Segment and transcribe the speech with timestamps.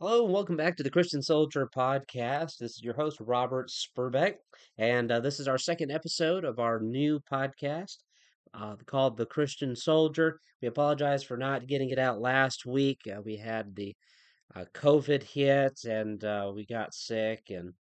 [0.00, 2.58] welcome back to the Christian Soldier podcast.
[2.58, 4.34] This is your host, Robert Spurbeck,
[4.78, 7.96] and uh, this is our second episode of our new podcast
[8.54, 10.40] uh, called The Christian Soldier.
[10.62, 13.00] We apologize for not getting it out last week.
[13.08, 13.96] Uh, we had the
[14.54, 17.72] uh, COVID hit and uh, we got sick, and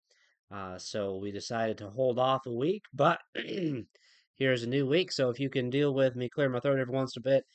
[0.52, 3.20] uh, so we decided to hold off a week, but
[4.36, 5.12] here's a new week.
[5.12, 7.46] So if you can deal with me clear my throat every once in a bit,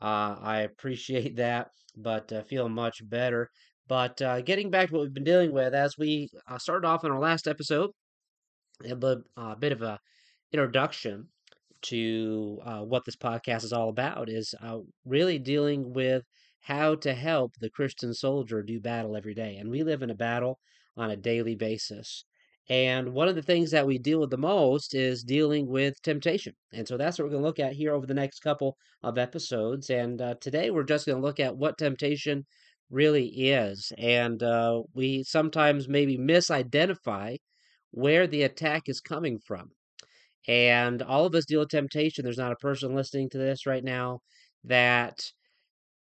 [0.00, 3.50] I appreciate that, but feel much better.
[3.92, 7.04] But uh, getting back to what we've been dealing with, as we uh, started off
[7.04, 7.90] in our last episode,
[8.82, 9.98] a bit, a bit of a
[10.50, 11.28] introduction
[11.82, 16.22] to uh, what this podcast is all about is uh, really dealing with
[16.62, 19.56] how to help the Christian soldier do battle every day.
[19.56, 20.58] And we live in a battle
[20.96, 22.24] on a daily basis.
[22.70, 26.54] And one of the things that we deal with the most is dealing with temptation.
[26.72, 29.18] And so that's what we're going to look at here over the next couple of
[29.18, 29.90] episodes.
[29.90, 32.46] And uh, today we're just going to look at what temptation
[32.92, 33.92] really is.
[33.98, 37.38] And uh, we sometimes maybe misidentify
[37.90, 39.70] where the attack is coming from.
[40.48, 42.24] And all of us deal with temptation.
[42.24, 44.20] There's not a person listening to this right now
[44.64, 45.18] that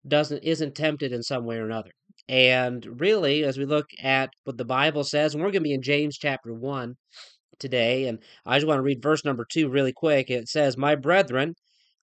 [0.08, 1.92] doesn't isn't tempted in some way or another.
[2.28, 5.73] And really, as we look at what the Bible says, and we're going to be
[5.73, 6.95] in James chapter 1
[7.59, 10.30] today, and I just want to read verse number 2 really quick.
[10.30, 11.55] It says, My brethren,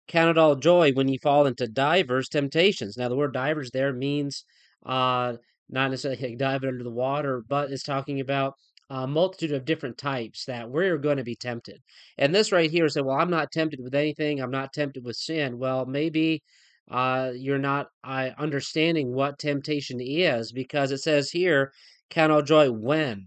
[0.06, 2.96] count it all joy when ye fall into divers temptations.
[2.96, 4.44] Now, the word divers there means
[4.84, 5.34] uh,
[5.68, 8.54] not necessarily like diving under the water, but is talking about
[8.90, 11.78] a multitude of different types that we're going to be tempted.
[12.16, 14.40] And this right here said, well, I'm not tempted with anything.
[14.40, 15.58] I'm not tempted with sin.
[15.58, 16.42] Well, maybe
[16.90, 21.70] uh, you're not uh, understanding what temptation is because it says here,
[22.08, 23.26] count all joy when.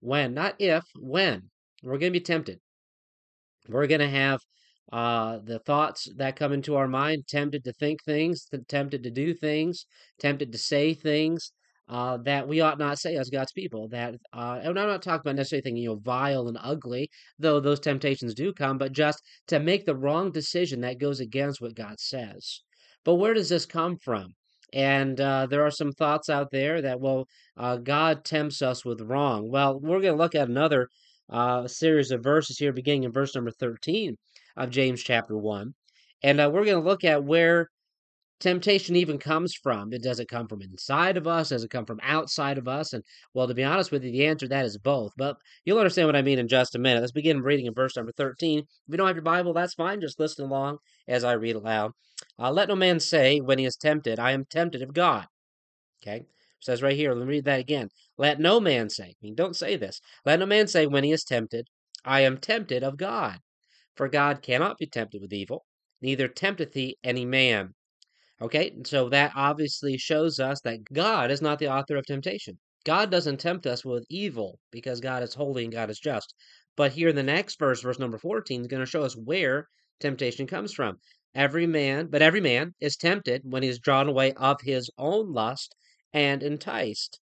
[0.00, 1.50] When, not if, when.
[1.82, 2.60] We're going to be tempted.
[3.68, 4.40] We're going to have
[4.92, 9.34] uh, the thoughts that come into our mind, tempted to think things, tempted to do
[9.34, 9.86] things,
[10.18, 11.52] tempted to say things
[11.88, 13.88] uh, that we ought not say as God's people.
[13.88, 17.60] That uh, and I'm not talking about necessarily thinking you know vile and ugly, though
[17.60, 21.74] those temptations do come, but just to make the wrong decision that goes against what
[21.74, 22.60] God says.
[23.04, 24.34] But where does this come from?
[24.72, 29.00] And uh, there are some thoughts out there that, well, uh, God tempts us with
[29.02, 29.48] wrong.
[29.50, 30.88] Well, we're going to look at another
[31.30, 34.16] uh, series of verses here, beginning in verse number 13
[34.56, 35.74] of James chapter 1.
[36.22, 37.68] And uh, we're going to look at where
[38.40, 39.92] temptation even comes from.
[39.92, 41.48] It does it come from inside of us?
[41.48, 42.92] Does it come from outside of us?
[42.92, 45.12] And well, to be honest with you, the answer that is both.
[45.16, 47.00] But you'll understand what I mean in just a minute.
[47.00, 48.58] Let's begin reading in verse number 13.
[48.58, 50.00] If you don't have your Bible, that's fine.
[50.00, 50.78] Just listen along
[51.08, 51.92] as I read aloud.
[52.38, 55.26] Uh, Let no man say when he is tempted, I am tempted of God.
[56.02, 56.18] Okay?
[56.18, 56.26] It
[56.60, 57.88] says right here, let me read that again.
[58.18, 60.00] Let no man say, I mean, don't say this.
[60.24, 61.68] Let no man say when he is tempted,
[62.04, 63.38] I am tempted of God.
[63.94, 65.64] For God cannot be tempted with evil,
[66.00, 67.74] neither tempteth he any man.
[68.40, 72.58] Okay, so that obviously shows us that God is not the author of temptation.
[72.84, 76.34] God doesn't tempt us with evil because God is holy and God is just.
[76.76, 79.68] But here in the next verse, verse number 14, is going to show us where
[80.00, 80.98] temptation comes from.
[81.34, 85.32] Every man, but every man is tempted when he is drawn away of his own
[85.32, 85.74] lust
[86.12, 87.20] and enticed.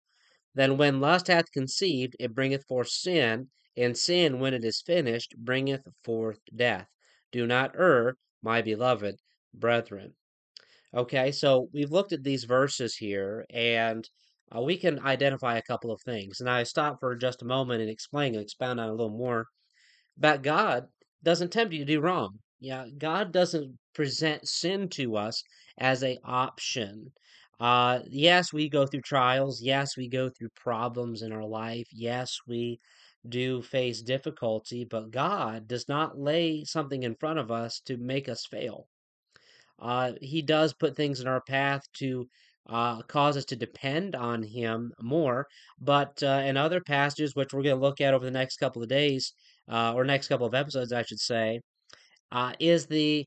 [0.55, 5.35] Then when lust hath conceived, it bringeth forth sin, and sin, when it is finished,
[5.39, 6.87] bringeth forth death.
[7.33, 9.17] Do not err, my beloved
[9.55, 10.15] brethren.
[10.93, 14.09] Okay, so we've looked at these verses here, and
[14.55, 16.41] uh, we can identify a couple of things.
[16.41, 19.47] And I stop for just a moment and explain and expound on a little more.
[20.19, 20.87] But God
[21.23, 22.39] doesn't tempt you to do wrong.
[22.59, 25.43] Yeah, God doesn't present sin to us
[25.79, 27.13] as a option.
[27.61, 29.63] Uh, yes, we go through trials.
[29.63, 31.87] Yes, we go through problems in our life.
[31.93, 32.81] Yes, we
[33.29, 38.29] do face difficulty, but God does not lay something in front of us to make
[38.29, 38.87] us fail.
[39.79, 42.29] Uh, he does put things in our path to
[42.69, 45.47] uh, cause us to depend on Him more.
[45.81, 48.83] But uh, in other passages, which we're going to look at over the next couple
[48.83, 49.33] of days,
[49.71, 51.61] uh, or next couple of episodes, I should say,
[52.33, 53.25] uh, is the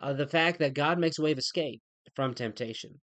[0.00, 1.80] uh, the fact that God makes a way of escape
[2.14, 3.00] from temptation.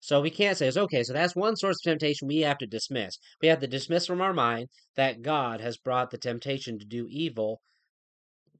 [0.00, 3.18] So we can't say, okay, so that's one source of temptation we have to dismiss.
[3.40, 7.06] We have to dismiss from our mind that God has brought the temptation to do
[7.10, 7.60] evil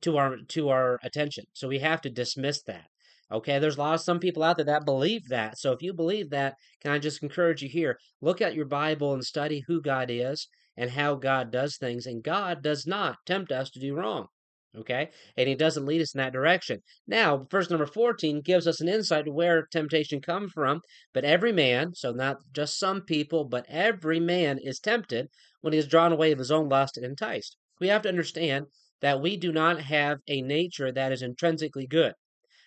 [0.00, 1.44] to our to our attention.
[1.52, 2.86] So we have to dismiss that.
[3.30, 5.58] Okay, there's a lot of some people out there that believe that.
[5.58, 7.98] So if you believe that, can I just encourage you here?
[8.20, 12.06] Look at your Bible and study who God is and how God does things.
[12.06, 14.28] And God does not tempt us to do wrong.
[14.76, 15.10] Okay?
[15.36, 16.82] And he doesn't lead us in that direction.
[17.06, 20.80] Now, verse number 14 gives us an insight to where temptation comes from.
[21.14, 25.28] But every man, so not just some people, but every man is tempted
[25.60, 27.56] when he is drawn away of his own lust and enticed.
[27.80, 28.66] We have to understand
[29.00, 32.14] that we do not have a nature that is intrinsically good.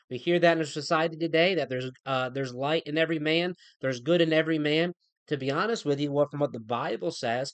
[0.09, 3.53] We hear that in our society today that there's uh, there's light in every man,
[3.81, 4.93] there's good in every man.
[5.27, 7.51] to be honest with you, what from what the Bible says,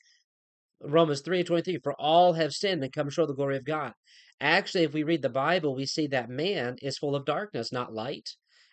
[0.82, 3.66] Romans 3 and 23, for all have sinned and come short of the glory of
[3.66, 3.94] God.
[4.42, 7.94] Actually, if we read the Bible, we see that man is full of darkness, not
[7.94, 8.30] light.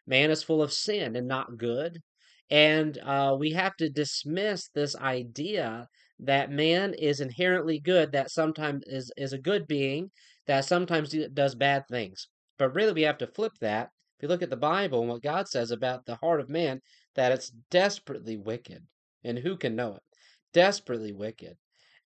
[0.06, 2.00] Man is full of sin and not good.
[2.50, 5.88] And uh, we have to dismiss this idea
[6.18, 10.10] that man is inherently good, that sometimes is, is a good being,
[10.46, 12.28] that sometimes does bad things.
[12.58, 13.90] But really, we have to flip that.
[14.18, 16.80] If you look at the Bible and what God says about the heart of man,
[17.14, 18.82] that it's desperately wicked.
[19.24, 20.02] And who can know it?
[20.52, 21.56] Desperately wicked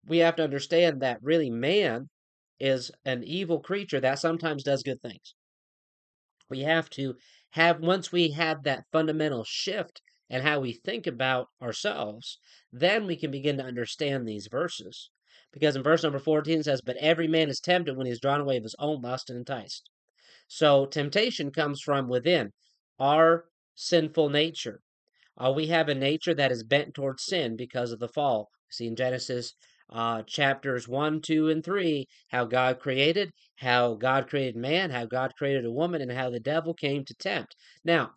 [0.05, 2.09] we have to understand that really man
[2.63, 5.35] is an evil creature that sometimes does good things.
[6.49, 7.15] We have to
[7.51, 12.39] have, once we have that fundamental shift and how we think about ourselves,
[12.71, 15.09] then we can begin to understand these verses.
[15.51, 18.21] Because in verse number 14 it says, But every man is tempted when he is
[18.21, 19.89] drawn away of his own lust and enticed.
[20.47, 22.53] So temptation comes from within
[22.97, 23.45] our
[23.75, 24.79] sinful nature.
[25.37, 28.49] Uh, we have a nature that is bent towards sin because of the fall.
[28.69, 29.53] See in Genesis
[29.93, 35.33] uh, chapters 1, 2, and 3, how God created, how God created man, how God
[35.37, 37.55] created a woman, and how the devil came to tempt.
[37.85, 38.11] Now,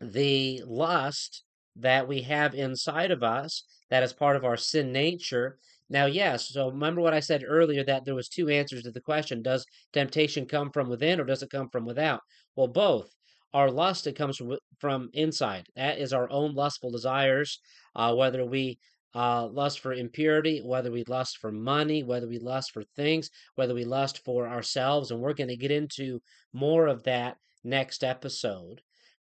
[0.00, 1.44] the lust
[1.76, 5.58] that we have inside of us, that is part of our sin nature.
[5.88, 9.00] Now, yes, so remember what I said earlier that there was two answers to the
[9.00, 12.20] question, does temptation come from within or does it come from without?
[12.56, 13.14] Well, both.
[13.54, 15.68] Our lust, it comes from, from inside.
[15.74, 17.60] That is our own lustful desires,
[17.94, 18.78] uh, whether we
[19.14, 23.74] uh, lust for impurity, whether we lust for money, whether we lust for things, whether
[23.74, 25.10] we lust for ourselves.
[25.10, 26.20] And we're going to get into
[26.52, 28.80] more of that next episode.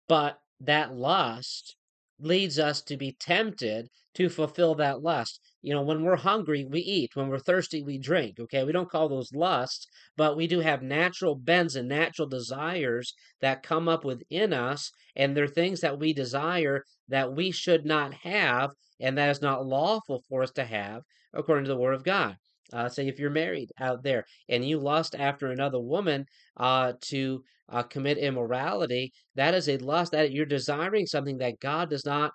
[0.07, 1.75] But that lust
[2.19, 5.39] leads us to be tempted to fulfill that lust.
[5.61, 7.15] You know, when we're hungry, we eat.
[7.15, 8.39] When we're thirsty, we drink.
[8.39, 13.13] Okay, we don't call those lusts, but we do have natural bends and natural desires
[13.41, 18.13] that come up within us, and they're things that we desire that we should not
[18.13, 21.01] have and that is not lawful for us to have
[21.33, 22.35] according to the word of God.
[22.71, 26.25] Uh, say if you're married out there and you lust after another woman
[26.57, 31.89] uh, to uh, commit immorality, that is a lust that you're desiring something that God
[31.89, 32.31] does not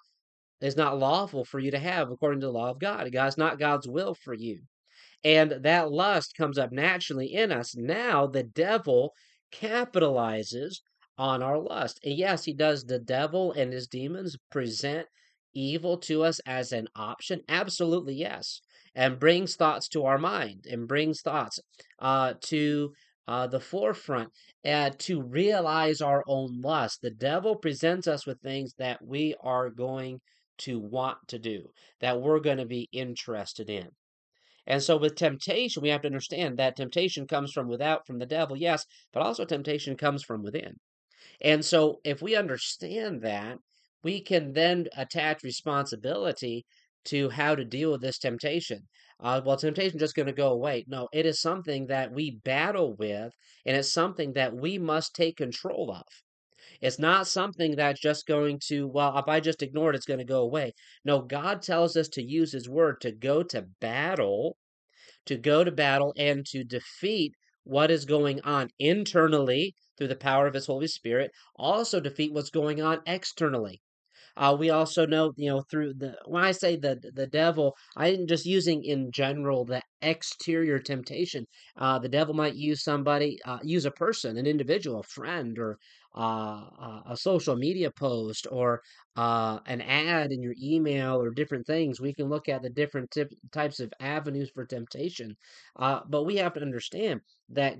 [0.61, 3.11] is not lawful for you to have according to the law of God.
[3.13, 4.61] God's not God's will for you.
[5.25, 7.77] And that lust comes up naturally in us.
[7.77, 9.13] Now the devil
[9.53, 10.81] capitalizes
[11.17, 12.01] on our lust.
[12.05, 12.85] And yes, he does.
[12.85, 15.07] The devil and his demons present
[15.55, 17.41] evil to us as an option?
[17.49, 18.61] Absolutely yes.
[18.95, 21.61] And brings thoughts to our mind and brings thoughts
[21.99, 22.93] uh, to
[23.29, 24.31] uh, the forefront
[24.65, 27.01] uh, to realize our own lust.
[27.03, 30.21] The devil presents us with things that we are going
[30.59, 31.71] to want to do,
[32.01, 33.89] that we're going to be interested in.
[34.67, 38.27] And so with temptation, we have to understand that temptation comes from without, from the
[38.27, 40.75] devil, yes, but also temptation comes from within.
[41.41, 43.59] And so if we understand that,
[44.03, 46.65] we can then attach responsibility
[47.05, 48.87] to how to deal with this temptation.
[49.21, 50.85] Uh, well, temptation just going to go away.
[50.87, 53.33] No, it is something that we battle with,
[53.67, 56.05] and it's something that we must take control of.
[56.81, 60.19] It's not something that's just going to, well, if I just ignore it, it's going
[60.19, 60.75] to go away.
[61.05, 64.57] No, God tells us to use His word to go to battle,
[65.27, 67.33] to go to battle and to defeat
[67.65, 72.51] what is going on internally through the power of His Holy Spirit, also defeat what's
[72.51, 73.81] going on externally.
[74.39, 78.09] Uh, we also know, you know, through the when I say the the devil, I
[78.15, 81.47] am just using in general the exterior temptation.
[81.77, 85.79] Uh, the devil might use somebody, uh, use a person, an individual, a friend, or
[86.17, 88.83] uh, uh, a social media post, or
[89.17, 92.01] uh, an ad in your email, or different things.
[92.01, 93.15] We can look at the different
[93.53, 95.37] types of avenues for temptation,
[95.77, 97.77] Uh, but we have to understand that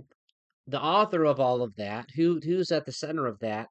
[0.67, 3.69] the author of all of that, who who's at the center of that,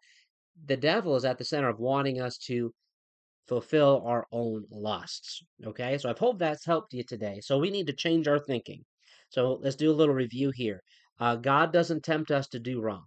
[0.65, 2.73] the devil is at the center of wanting us to
[3.47, 5.41] fulfill our own lusts.
[5.65, 7.39] Okay, so I hope that's helped you today.
[7.41, 8.83] So we need to change our thinking.
[9.29, 10.81] So let's do a little review here.
[11.19, 13.05] Uh, God doesn't tempt us to do wrong.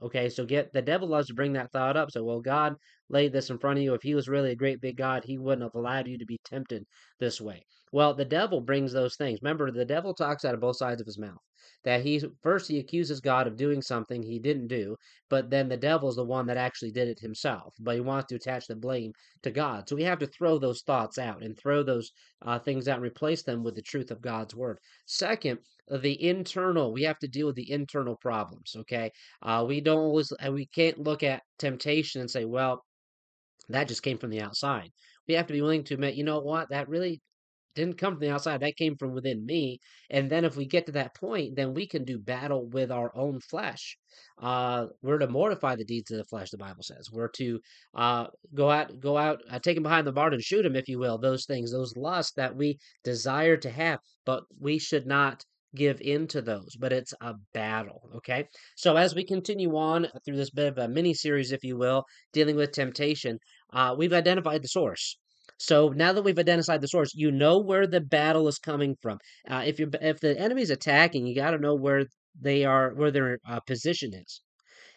[0.00, 2.10] Okay, so get the devil loves to bring that thought up.
[2.10, 2.76] So, well, God
[3.08, 3.94] laid this in front of you.
[3.94, 6.38] If he was really a great big God, he wouldn't have allowed you to be
[6.44, 6.84] tempted
[7.20, 7.62] this way.
[7.92, 9.40] Well, the devil brings those things.
[9.42, 11.38] Remember, the devil talks out of both sides of his mouth
[11.84, 14.96] that he first he accuses God of doing something he didn't do,
[15.28, 17.74] but then the devil's the one that actually did it himself.
[17.78, 19.88] But he wants to attach the blame to God.
[19.88, 22.10] So we have to throw those thoughts out and throw those
[22.42, 24.78] uh, things out and replace them with the truth of God's word.
[25.06, 25.58] Second,
[25.90, 29.10] the internal we have to deal with the internal problems okay
[29.42, 32.82] uh, we don't always uh, we can't look at temptation and say well
[33.68, 34.90] that just came from the outside
[35.28, 37.20] we have to be willing to admit you know what that really
[37.74, 38.60] didn't come from the outside.
[38.60, 39.78] That came from within me.
[40.10, 43.10] And then if we get to that point, then we can do battle with our
[43.16, 43.96] own flesh.
[44.40, 46.50] Uh, we're to mortify the deeds of the flesh.
[46.50, 47.60] The Bible says we're to
[47.94, 50.88] uh, go out, go out, uh, take him behind the barn and shoot him, if
[50.88, 51.18] you will.
[51.18, 56.26] Those things, those lusts that we desire to have, but we should not give in
[56.28, 58.10] to those, but it's a battle.
[58.16, 58.46] Okay.
[58.76, 62.04] So as we continue on through this bit of a mini series, if you will,
[62.32, 63.38] dealing with temptation,
[63.72, 65.16] uh, we've identified the source.
[65.62, 69.18] So now that we've identified the source, you know where the battle is coming from.
[69.48, 73.12] Uh, if you if the enemy's attacking, you got to know where they are, where
[73.12, 74.40] their uh, position is.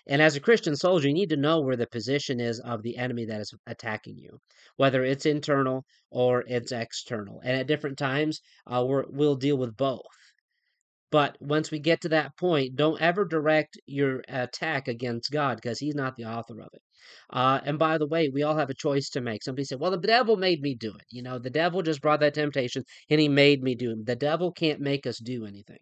[0.07, 2.97] And as a Christian soldier, you need to know where the position is of the
[2.97, 4.39] enemy that is attacking you,
[4.75, 7.41] whether it's internal or it's external.
[7.43, 10.01] And at different times, uh, we will deal with both.
[11.11, 15.79] But once we get to that point, don't ever direct your attack against God because
[15.79, 16.81] He's not the author of it.
[17.29, 19.43] Uh, and by the way, we all have a choice to make.
[19.43, 21.05] Somebody said, Well, the devil made me do it.
[21.11, 24.05] You know, the devil just brought that temptation and he made me do it.
[24.05, 25.79] The devil can't make us do anything.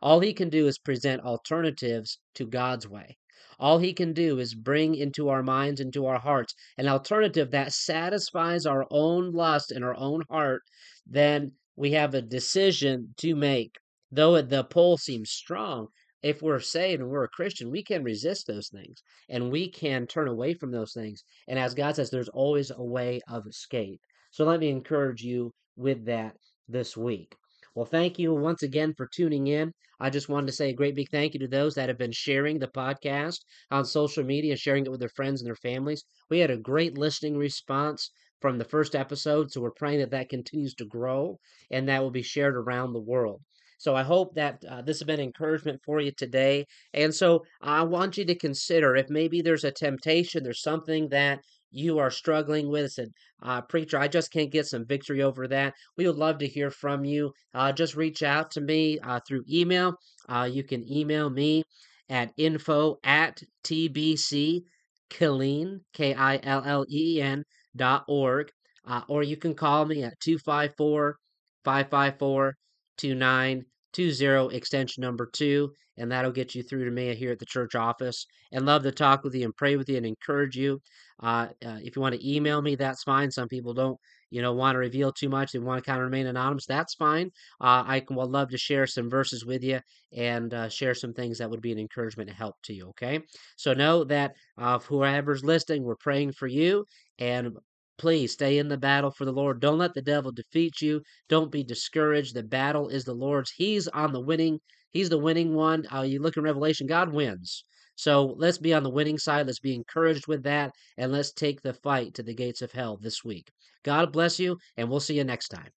[0.00, 3.16] All he can do is present alternatives to God's way.
[3.58, 7.72] All he can do is bring into our minds, into our hearts, an alternative that
[7.72, 10.62] satisfies our own lust in our own heart.
[11.06, 13.76] Then we have a decision to make
[14.14, 14.68] though the mm-hmm.
[14.68, 15.88] pull seems strong,
[16.22, 20.06] if we're saved and we're a Christian, we can resist those things and we can
[20.06, 21.22] turn away from those things.
[21.48, 24.00] And as God says, there's always a way of escape.
[24.30, 27.36] So let me encourage you with that this week.
[27.74, 29.72] Well, thank you once again for tuning in.
[30.00, 32.12] I just wanted to say a great big thank you to those that have been
[32.12, 33.40] sharing the podcast
[33.70, 36.04] on social media, sharing it with their friends and their families.
[36.30, 40.28] We had a great listening response from the first episode, so we're praying that that
[40.28, 41.38] continues to grow
[41.70, 43.40] and that will be shared around the world.
[43.78, 46.66] So I hope that uh, this has been encouragement for you today.
[46.92, 51.40] And so I want you to consider if maybe there's a temptation, there's something that
[51.70, 52.92] you are struggling with.
[52.92, 53.08] Said,
[53.42, 55.74] uh, preacher, I just can't get some victory over that.
[55.96, 57.32] We would love to hear from you.
[57.52, 59.96] Uh, just reach out to me uh, through email.
[60.28, 61.64] Uh, you can email me
[62.08, 64.62] at info at tbc
[65.10, 67.44] Killeen, K I L L E N
[67.76, 68.50] dot org.
[68.86, 71.16] Uh, or you can call me at 254
[71.64, 72.54] 554
[72.98, 77.74] 2920 extension number two, and that'll get you through to me here at the church
[77.74, 78.26] office.
[78.52, 80.80] And love to talk with you and pray with you and encourage you.
[81.22, 83.30] Uh, uh, if you want to email me, that's fine.
[83.30, 83.98] Some people don't,
[84.30, 85.52] you know, want to reveal too much.
[85.52, 86.66] They want to kind of remain anonymous.
[86.66, 87.30] That's fine.
[87.60, 89.80] Uh, I can, would love to share some verses with you
[90.12, 92.88] and uh, share some things that would be an encouragement and help to you.
[92.88, 93.20] Okay.
[93.56, 96.84] So know that uh, whoever's listening, we're praying for you
[97.18, 97.52] and
[97.96, 99.60] Please stay in the battle for the Lord.
[99.60, 101.02] Don't let the devil defeat you.
[101.28, 102.34] Don't be discouraged.
[102.34, 103.52] The battle is the Lord's.
[103.52, 104.60] He's on the winning.
[104.90, 105.84] He's the winning one.
[105.92, 107.64] Uh, you look in Revelation, God wins.
[107.96, 109.46] So let's be on the winning side.
[109.46, 110.72] Let's be encouraged with that.
[110.96, 113.50] And let's take the fight to the gates of hell this week.
[113.84, 115.70] God bless you, and we'll see you next time.